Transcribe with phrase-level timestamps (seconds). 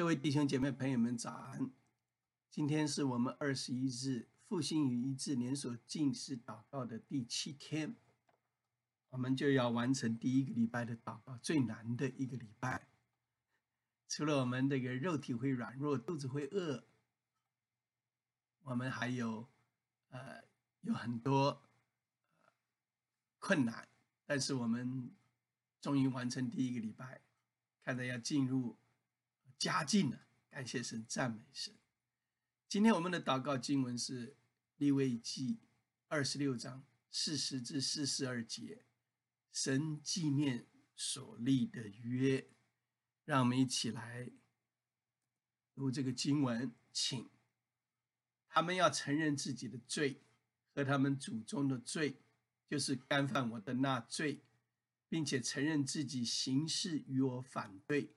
[0.00, 1.70] 各位弟兄姐妹朋友们，早安！
[2.48, 7.94] 今天是我们二十一日复兴与一致连锁进食祷告的第七天，
[9.10, 12.88] 我们就要完成第一个礼拜的祷告，最难的一个礼拜。
[14.08, 16.82] 除了我们这个肉体会软弱，肚子会饿，
[18.62, 19.50] 我们还有
[20.08, 20.42] 呃
[20.80, 21.60] 有很多
[23.38, 23.86] 困难，
[24.24, 25.10] 但是我们
[25.78, 27.20] 终于完成第一个礼拜，
[27.84, 28.78] 看着要进入。
[29.60, 30.18] 加进了，
[30.48, 31.74] 感谢神，赞美神。
[32.66, 34.34] 今天我们的祷告经文是
[34.78, 35.58] 利未记
[36.08, 38.86] 二十六章四十至四十二节，
[39.52, 42.48] 神纪念所立的约。
[43.26, 44.30] 让我们一起来
[45.74, 47.28] 读这个经文，请
[48.48, 50.22] 他们要承认自己的罪
[50.74, 52.16] 和他们祖宗的罪，
[52.66, 54.40] 就是干犯我的那罪，
[55.10, 58.14] 并且承认自己行事与我反对。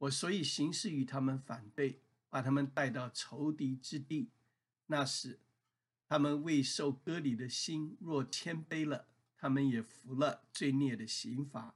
[0.00, 2.00] 我所以行事与他们反对，
[2.30, 4.30] 把他们带到仇敌之地。
[4.86, 5.38] 那时，
[6.08, 11.74] 他们未受割礼的心若谦卑了，他们也服了罪孽的刑罚。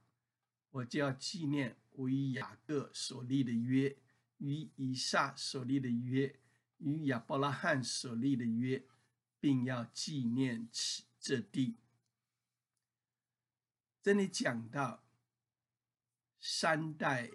[0.71, 3.95] 我就要纪念我与雅各所立的约，
[4.39, 6.39] 与以撒所立的约，
[6.79, 8.83] 与亚伯拉罕所立的约，
[9.39, 11.75] 并要纪念此这地。
[14.01, 15.03] 这里讲到
[16.39, 17.29] 三代。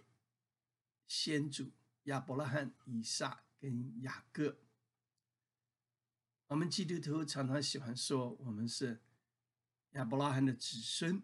[1.11, 1.73] 先祖
[2.05, 4.61] 亚伯拉罕、以撒跟雅各，
[6.47, 9.03] 我们基督徒常常喜欢说我们是
[9.95, 11.21] 亚伯拉罕的子孙，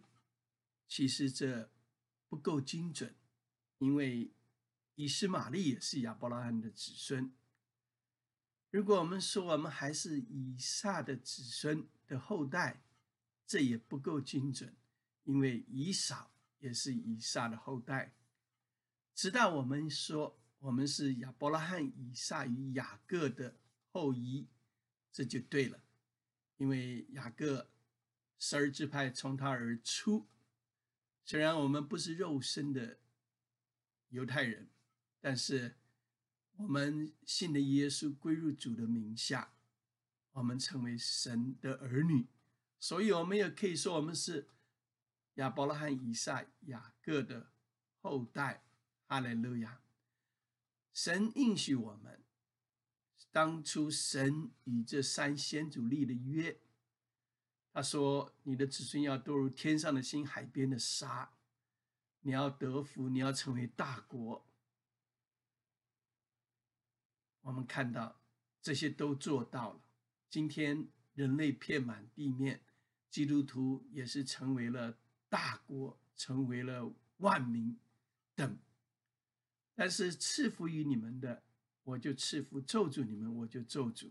[0.88, 1.70] 其实这
[2.28, 3.14] 不够精准，
[3.78, 4.32] 因为
[4.96, 7.32] 以斯玛利也是亚伯拉罕的子孙。
[8.72, 12.82] 如果我们说我们还是以撒的子孙的后代，
[13.46, 14.74] 这也不够精准，
[15.22, 18.12] 因为以扫也是以撒的后代。
[19.16, 23.56] 直到我们说我们是亚伯拉罕、以撒与雅各的
[23.90, 24.46] 后裔，
[25.10, 25.82] 这就对了。
[26.58, 27.70] 因为雅各
[28.38, 30.26] 十二支派从他而出，
[31.24, 32.98] 虽然我们不是肉身的
[34.10, 34.68] 犹太人，
[35.18, 35.76] 但是
[36.56, 39.54] 我们信的耶稣归入主的名下，
[40.32, 42.26] 我们成为神的儿女，
[42.78, 44.46] 所以我们也可以说我们是
[45.36, 47.50] 亚伯拉罕、以撒、雅各的
[48.02, 48.65] 后代。
[49.06, 49.80] 哈利路亚！
[50.92, 52.24] 神应许我们，
[53.30, 56.58] 当初神与这三先祖立的约，
[57.72, 61.30] 他说：“你的子孙要多如天上的星、海边的沙，
[62.22, 64.44] 你要得福，你要成为大国。”
[67.42, 68.20] 我们看到
[68.60, 69.80] 这些都做到了。
[70.28, 72.64] 今天人类遍满地面，
[73.08, 77.78] 基督徒也是成为了大国，成为了万民
[78.34, 78.58] 等。
[79.78, 81.42] 但是赐福于你们的，
[81.84, 84.08] 我就赐福；咒诅你们，我就咒诅。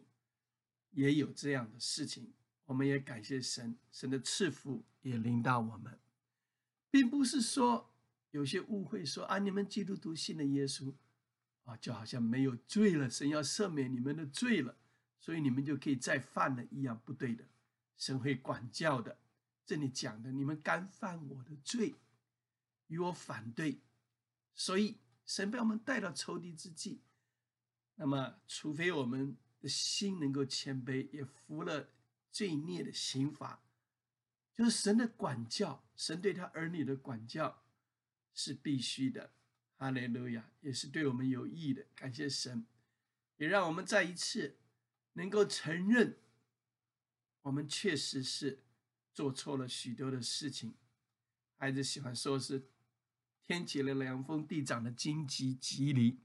[0.92, 2.32] 也有这样的事情，
[2.66, 6.00] 我们也感谢神，神的赐福也临到我们，
[6.92, 7.92] 并不是说
[8.30, 10.94] 有些误会说啊，你们基督徒信了耶稣
[11.64, 14.78] 啊，就好像没有罪了，神要赦免你们的罪了，
[15.20, 17.44] 所以你们就可以再犯了一样，不对的，
[17.98, 19.18] 神会管教的。
[19.66, 21.96] 这里讲的，你们干犯我的罪，
[22.86, 23.80] 与我反对，
[24.54, 24.98] 所以。
[25.26, 27.02] 神把我们带到仇敌之际，
[27.96, 31.90] 那么除非我们的心能够谦卑，也服了
[32.32, 33.64] 罪孽的刑罚，
[34.54, 37.64] 就是神的管教，神对他儿女的管教
[38.34, 39.32] 是必须的。
[39.78, 41.86] 哈利路亚，也是对我们有益的。
[41.96, 42.66] 感谢神，
[43.38, 44.58] 也让我们再一次
[45.14, 46.20] 能够承认，
[47.42, 48.64] 我们确实是
[49.14, 50.76] 做错了许多的事情。
[51.58, 52.70] 孩子喜欢说是。
[53.48, 56.18] 天起了凉风，地长了荆棘棘藜，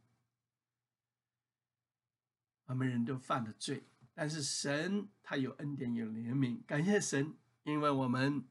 [2.64, 8.42] 我们人都犯了罪，但是神他有恩典有怜悯，感谢神，因为我们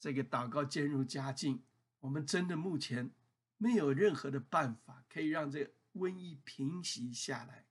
[0.00, 1.62] 这个祷告渐入佳境，
[2.00, 3.10] 我们真的目前
[3.58, 7.66] 没有任何的办法可以让这瘟疫平息下来，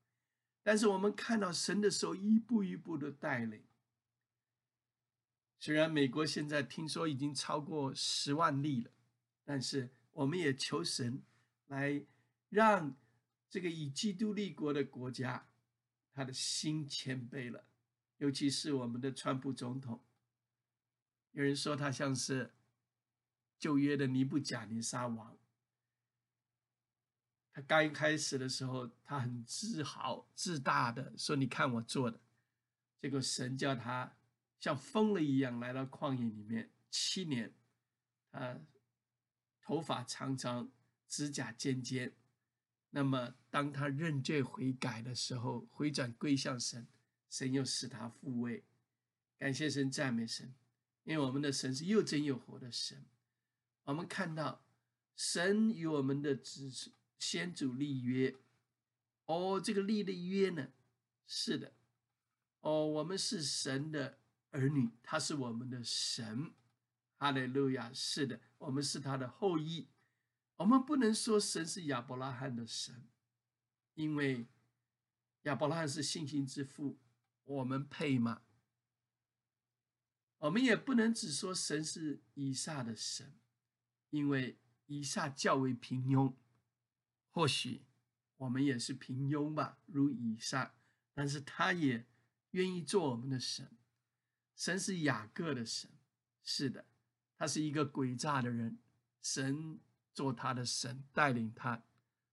[0.62, 3.63] 但是我们看到神的手一步一步的带领。
[5.59, 8.92] 虽然美国现在听说已经超过十万例了，
[9.44, 9.89] 但是。
[10.13, 11.24] 我们也求神
[11.68, 12.04] 来
[12.50, 12.95] 让
[13.50, 15.50] 这个以基督立国的国家，
[16.13, 17.65] 他的心谦卑了。
[18.18, 20.04] 尤其是我们的川普总统，
[21.31, 22.54] 有人说他像是
[23.57, 25.36] 旧约的尼布甲尼撒王。
[27.51, 32.21] 他刚开始的时候，他很自豪自大的说：“你看我做的。”
[33.01, 34.16] 结果神叫他
[34.59, 37.51] 像疯了一样来到旷野里面七年，
[38.31, 38.59] 他。
[39.63, 40.69] 头发长长，
[41.07, 42.13] 指甲尖尖，
[42.89, 46.86] 那么当他认罪悔改的时候，回转归向神，
[47.30, 48.63] 神又使他复位。
[49.39, 50.54] 感谢神，赞美神，
[51.06, 53.06] 因为我们的神是又真又活的神。
[53.86, 54.63] 我们看到
[55.15, 56.69] 神与我们的子
[57.18, 58.36] 先祖立约。
[59.25, 60.68] 哦，这个立的约呢？
[61.25, 61.71] 是的。
[62.59, 64.18] 哦，我们是神的
[64.51, 66.51] 儿女，他是我们的神。
[67.23, 67.89] 哈利路亚！
[67.93, 69.87] 是的，我们是他的后裔。
[70.57, 73.07] 我们不能说神是亚伯拉罕的神，
[73.93, 74.45] 因为
[75.43, 76.99] 亚伯拉罕是信心之父，
[77.45, 78.41] 我们配吗？
[80.39, 83.33] 我们也不能只说神是以撒的神，
[84.09, 86.33] 因为以撒较为平庸，
[87.31, 87.85] 或许
[88.35, 90.75] 我们也是平庸吧，如以撒，
[91.13, 92.05] 但是他也
[92.51, 93.77] 愿意做我们的神。
[94.57, 95.89] 神是雅各的神，
[96.43, 96.85] 是的，
[97.44, 98.80] 他是一个诡诈的人，
[99.22, 99.78] 神
[100.13, 101.84] 做他的神，带领他，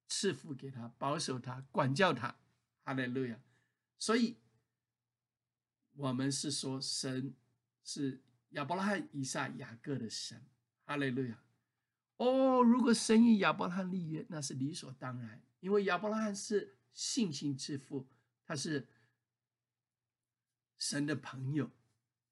[0.07, 2.37] 赐福给他，保守他，管教他，
[2.85, 3.37] 哈利路亚。
[3.99, 4.37] 所以，
[5.95, 7.35] 我们是说神。
[7.83, 10.41] 是亚伯拉罕、以撒、雅各的神，
[10.85, 11.43] 哈利路亚！
[12.19, 18.07] 哦，如果神与亚伯拉罕立约，那是理所当然，因为亚伯拉罕是信心之父，
[18.45, 18.87] 他是
[20.79, 21.69] 神的朋友。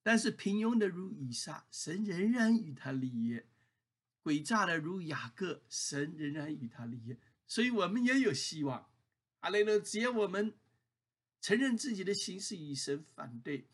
[0.08, 3.42] 但是平庸的如以撒，神仍然与他立约；
[4.22, 7.14] 诡诈的如雅各，神仍然与他立约。
[7.46, 8.90] 所以，我们也有希望。
[9.38, 10.54] 哈利路只要我们
[11.42, 13.68] 承认自己的行事与神反对。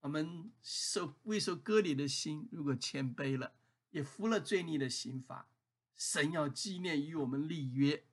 [0.00, 3.52] 我们受未受割礼的心，如果谦卑了，
[3.90, 5.50] 也服了罪孽的刑罚，
[5.98, 8.06] 神要纪念与我们立约。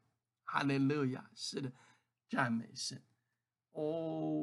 [0.44, 1.32] 哈利路亚！
[1.34, 1.72] 是的，
[2.28, 3.02] 赞美神。
[3.76, 3.82] 哦，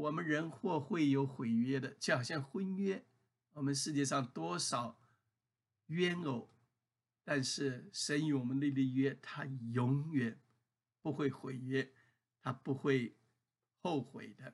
[0.02, 3.02] 我们人或会有毁约的，就好像婚约。
[3.54, 4.98] 我们世界上多少
[5.86, 6.50] 冤偶，
[7.24, 10.38] 但是神与我们立的约，他永远
[11.00, 11.90] 不会毁约，
[12.42, 13.16] 他不会
[13.80, 14.52] 后悔的，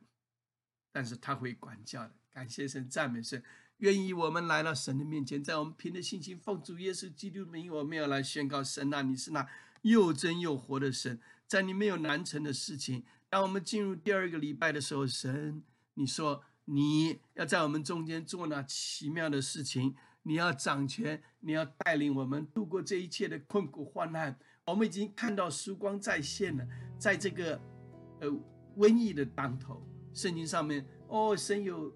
[0.93, 2.13] 但是他会管教的。
[2.31, 3.43] 感谢神，赞美神，
[3.79, 9.49] 愿意我们来到神的面前，在我们凭着信心奉主耶稣基督的名，我们要来宣告神啊，你是那
[9.83, 13.05] 又真又活的神，在你没有难成的事情。
[13.31, 15.63] 当我们进入第二个礼拜的时候，神，
[15.95, 24.39] 你说你要在我们中间做那奇妙的事情，你要掌权，你要带领我们度过这一切的困苦患难。
[24.67, 26.67] 我们已经看到曙光再现了，
[26.99, 27.61] 在这个
[28.21, 28.29] 呃
[28.77, 29.83] 瘟疫的当头，
[30.13, 31.95] 圣经上面哦，神有。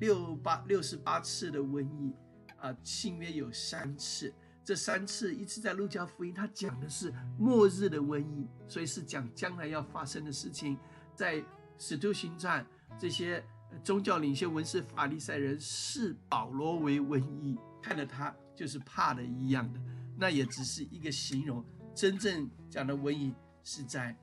[0.00, 2.12] 六八六十八次的瘟疫
[2.56, 4.34] 啊，新约有三次，
[4.64, 10.78] 这三次一次在路加福音，他讲的是末日的瘟疫，所以是讲将来要发生的事情。
[11.14, 11.42] 在
[11.78, 12.64] 使徒行传，
[12.98, 13.44] 这些
[13.82, 19.80] 宗教领袖、文士、法利赛人视保罗为瘟疫，看着他就是怕的一样的，
[20.16, 21.64] 那也只是一个形容。
[21.94, 24.16] 真正讲的瘟疫是在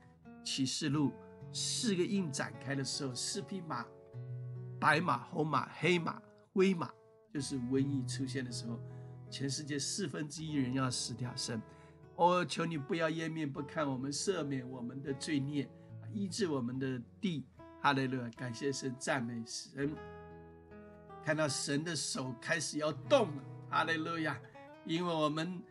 [0.44, 1.12] 启示录
[1.52, 3.84] 四个印展开的时候，四匹马。
[4.80, 6.22] 白马、红马、黑马、
[6.54, 6.90] 灰马，
[7.30, 8.80] 就是瘟疫出现的时候，
[9.30, 11.32] 全世界四分之一人要死掉。
[11.36, 11.62] 神，
[12.16, 15.68] 我求你不要掩面不看我们，赦免我们的罪孽，
[16.12, 17.46] 医治我们的地。
[17.80, 18.28] 哈利路亚！
[18.36, 19.94] 感谢神，赞美神。
[21.24, 23.42] 看到神的手开始要动了。
[23.70, 24.38] 哈利路亚！
[24.84, 25.62] 因为我们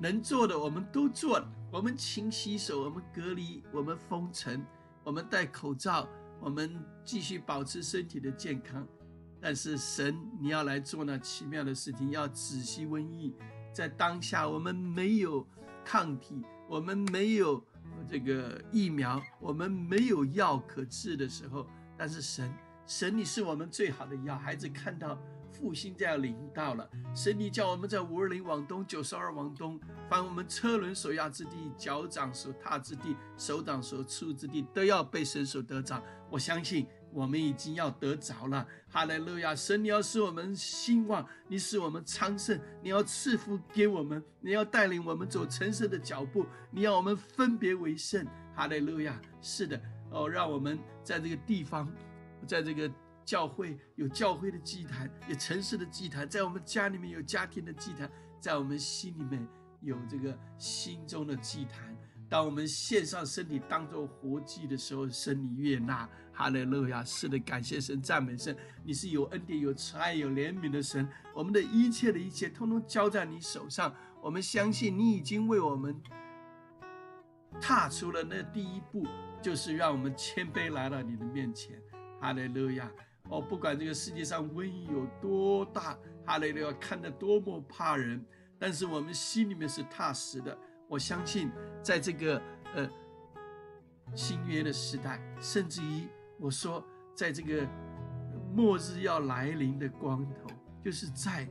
[0.00, 1.52] 能做的，我们都做了。
[1.70, 4.64] 我们勤洗手，我们隔离，我们封城，
[5.04, 6.08] 我们戴口罩。
[6.40, 8.84] 我们继续保持身体的健康，
[9.42, 13.34] 但是神，你要来做那奇妙的事情，要止息瘟疫。
[13.72, 15.44] 在当下，我们没有
[15.84, 17.62] 抗体，我们没有
[18.08, 21.66] 这个疫苗，我们没有药可治的时候，
[21.98, 22.54] 但是神，
[22.86, 24.38] 神，你是我们最好的药。
[24.38, 25.18] 孩子看到。
[25.54, 36.02] 复兴就要临到了，神你叫我们在五二零往东，九十二往东，凡我们车轮所压之地，脚掌所踏之地，手掌所触之地，都要被神所得掌。
[36.30, 38.66] 我相信我们已经要得着了。
[38.88, 39.54] 哈利路亚！
[39.54, 48.26] 神，你要使我们兴旺，你使我们昌盛，你要赐福给我们，你要带领我们走成圣的脚步，你要我们分别为圣。
[48.54, 49.20] 哈利路亚！
[49.40, 51.88] 是的，哦，让我们在这个地方，
[52.46, 52.90] 在这个。
[53.24, 59.46] 教会有教会的祭坛，有城市的祭坛，在我们家里面有家庭的祭坛，在我们心里面
[59.80, 61.96] 有这个心中的祭坛。
[62.28, 67.04] 当我们献上身体当做活祭的时候，神你悦纳，哈利路亚！
[67.04, 71.08] 是的，感谢神，赞美神，你是有恩典、有慈爱、有怜悯的神。
[71.34, 73.94] 我们的一切的一切，通通交在你手上。
[74.20, 76.00] 我们相信你已经为我们
[77.60, 79.06] 踏出了那第一步，
[79.42, 81.80] 就是让我们谦卑来到你的面前，
[82.20, 82.90] 哈利路亚！
[83.28, 88.24] 哦，不管这个世界上瘟疫有多大，哈利路亚，看得多么怕人，
[88.58, 90.56] 但是我们心里面是踏实的。
[90.88, 91.50] 我相信，
[91.82, 92.42] 在这个
[92.74, 92.88] 呃
[94.14, 96.06] 新约的时代，甚至于
[96.42, 96.84] 我说，
[97.14, 97.64] 在这个
[98.52, 100.48] 末日要来临的光头，
[100.82, 101.48] 就是在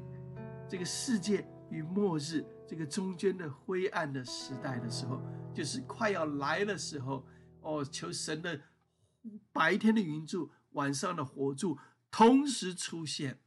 [0.67, 5.21] 这个世界与末日这个中间的灰暗的时代的时候，
[5.53, 7.25] 就是快要来的时候，
[7.61, 8.59] 哦，求神的
[9.53, 11.77] 白天的云柱，晚上的火柱
[12.11, 13.39] 同时出现，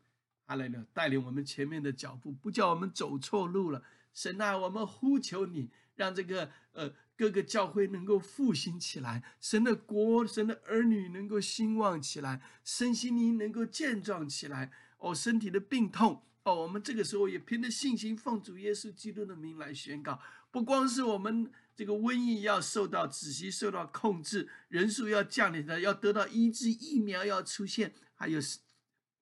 [0.46, 3.82] 阿来了带领我们前面的脚步，不叫我们走错路了。
[4.14, 6.90] 神啊，我们呼求你，让这个呃。
[7.16, 14.72] 各个教会能够复兴起来，神的国、神的儿女能够兴旺起来，身心灵能够健壮起来。
[14.98, 20.18] 哦，身体的病痛哦，我们这个时候也凭着信心，奉主耶稣基督的名来宣告：
[20.50, 28.40] 不光是我们这个瘟疫要受到仔细受到控制，人数要降临的，要得到医治，疫苗要出现，还有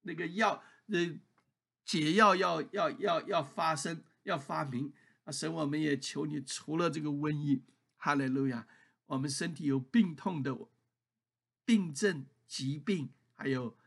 [0.02, 1.18] 那个药呃
[1.84, 4.92] 解药要要要要发生要发明
[5.24, 5.32] 啊！
[5.32, 7.62] 神，我们也求你，除了这个瘟疫。
[8.04, 8.66] 哈利路亚！
[9.06, 10.58] 我们身体有病痛的
[11.64, 13.78] 病症、疾病，还有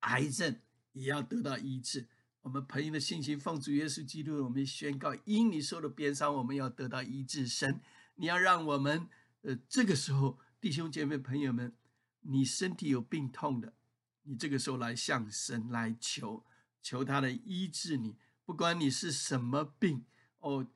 [0.00, 0.60] 癌症，
[0.92, 2.06] 也要得到医治。
[2.42, 7.48] 我们朋友的信心，奉主耶稣基督，我们宣告：因你受的鞭伤，我们要得到医治。
[7.48, 7.80] 神，
[8.16, 9.08] 你要让我们，
[9.40, 11.74] 呃，这个时候，弟兄姐妹朋友们，
[12.20, 13.72] 你身体有病痛的，
[14.24, 16.44] 你这个时候来向神来求，
[16.82, 20.04] 求他的医治你，不管你是什么病，
[20.40, 20.66] 哦。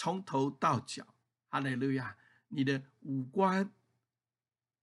[0.00, 1.06] 从头到脚，
[1.50, 2.16] 哈利路亚！
[2.48, 3.70] 你的五官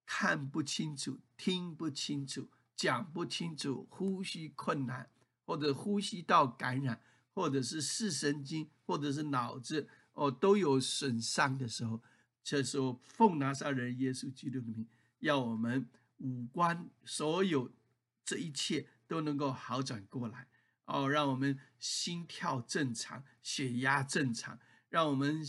[0.05, 5.09] 看不清楚，听不清楚，讲不清楚，呼吸困难，
[5.43, 7.01] 或者呼吸道感染，
[7.33, 11.99] 或者是视神经，或者是脑子哦都有损伤的时候，
[12.43, 17.71] 这时候奉拿撒人耶稣基督的名，要我们五官所有
[18.23, 20.47] 这一切都能够好转过来
[20.85, 24.59] 哦，让我们心跳正常，血压正常。
[24.89, 25.41] 让我们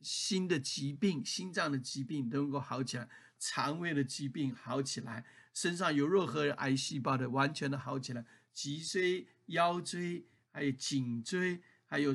[0.00, 12.12] 心的疾病、心脏的疾病都能够好起来，肠胃的疾病好起来，身上有任何癌细胞的完全的好起来，脊椎、腰椎，还有颈椎，还有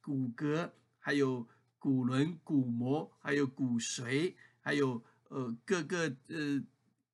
[0.00, 6.62] 骨骼，还有骨轮、骨膜，还有骨髓，还有呃各个呃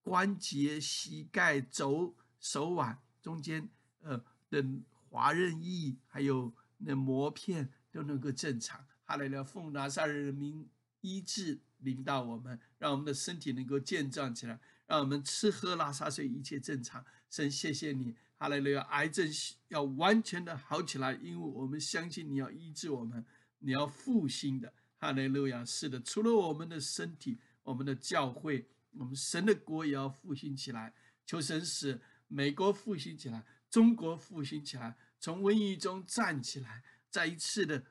[0.02, 3.68] 关节、膝盖、肘、手腕中间
[4.00, 4.64] 呃的
[5.08, 7.70] 滑韧翼，还有那膜片。
[7.92, 10.66] 都能够正常，哈利路奉拿撒人民
[11.02, 17.04] 医治领导我们，让我们的身体能够健壮起来，让我们吃喝拉撒睡一切正常。
[17.28, 18.80] 神，谢谢你，哈利路亚！
[18.90, 19.28] 癌症
[19.68, 23.24] 要完全的好起来，因为我们相信你要医治我们，
[23.58, 25.64] 你要复兴的，哈利路亚！
[25.64, 30.94] 是的，除了我们的身体，我们的教会，我们神的国也要复兴起来。
[31.26, 36.82] 求神使美国复兴起来，中国复兴起来，从瘟疫中站起来。
[37.12, 37.84] 再一次的，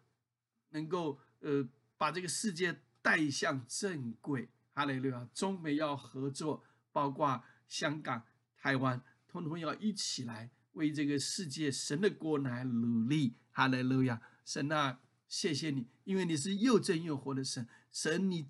[0.71, 5.29] 能够呃把这个世界带向正轨，哈利路亚！
[5.31, 8.23] 中美要合作，包括香港、
[8.57, 14.19] 台湾，通通要一起来为这个世界神的国来努力，哈利路亚！
[14.43, 18.49] 神啊，谢谢你，因为你是又真又活的神，神你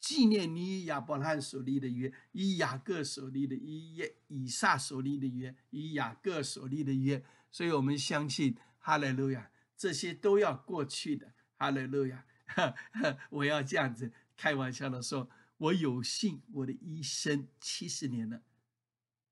[0.00, 9.48] 纪念你以亚伯拉罕所立的约，以雅各所立的，以以撒所立的约，以雅各所立的约，所以我们相信，哈利路亚！
[9.76, 12.24] 这些都要过去的，哈利路亚！
[13.28, 15.28] 我要这样子开玩笑的说，
[15.58, 18.40] 我有幸我的一生七十年了，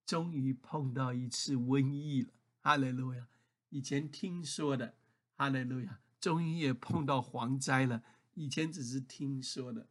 [0.04, 2.28] 终于碰到一次瘟疫了，
[2.60, 3.26] 哈利路亚！
[3.70, 4.94] 以前听说的，
[5.36, 6.00] 哈利路亚！
[6.20, 8.02] 终于也碰到蝗灾了，
[8.34, 9.88] 以前只是听说的，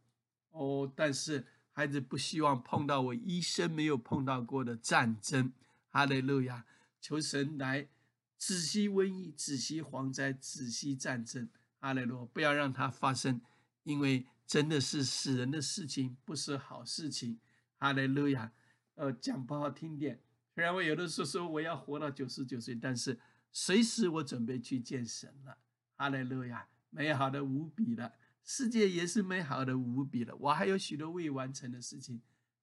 [0.50, 5.52] 哦，但是孩子不希望碰到我一生没有碰到过的战争，
[5.90, 6.64] 哈利路亚！
[7.00, 7.88] 求神来。
[8.36, 11.48] 仔细瘟疫，仔细蝗灾，仔细战争，
[11.78, 13.40] 阿雷罗，不要让它发生，
[13.84, 17.38] 因为真的是死人的事情，不是好事情。
[17.78, 18.52] 阿雷路亚，
[18.96, 20.20] 呃，讲不好听点，
[20.54, 23.18] 虽然我有的时候说我要活到九十九岁，但是
[23.50, 25.56] 随时我准备去见神了。
[25.96, 28.12] 阿雷路亚，美好的无比了，
[28.42, 32.20] 世界也是美好的无比了，我还有许多未完成的事情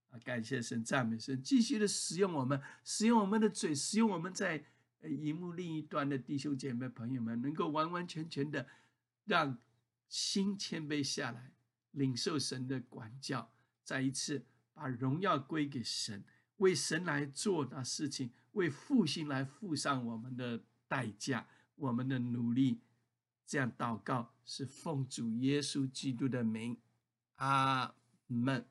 [0.10, 0.20] 啊！
[0.24, 4.64] 感谢神，赞美神，继续的使用我们，使用我们的嘴，使用我们在。
[5.04, 8.68] 荧幕另一端的弟兄姐妹朋友们，能够完完全全的
[9.26, 9.58] 让
[10.08, 11.54] 心谦卑下来，
[11.92, 13.52] 领受神的管教，
[13.84, 16.24] 再一次把荣耀归给神，
[16.58, 22.82] 为神来做那事情，为复兴来付上我们的代价，我们的努力。
[23.46, 26.80] 这样祷告是奉主耶稣基督的名，
[27.36, 27.94] 阿
[28.28, 28.66] 门。